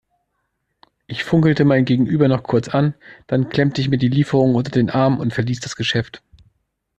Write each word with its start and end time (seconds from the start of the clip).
Ich 1.05 1.23
funkelte 1.23 1.63
mein 1.63 1.85
Gegenüber 1.85 2.27
noch 2.27 2.41
kurz 2.41 2.69
an, 2.69 2.95
dann 3.27 3.49
klemmte 3.49 3.81
ich 3.81 3.89
mir 3.89 3.99
die 3.99 4.07
Lieferung 4.09 4.55
unter 4.55 4.71
den 4.71 4.89
Arm 4.89 5.19
und 5.19 5.31
verließ 5.35 5.59
das 5.59 5.75
Geschäft. 5.75 6.23